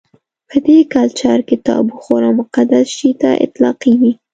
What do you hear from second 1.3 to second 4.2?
کې تابو خورا مقدس شي ته اطلاقېږي.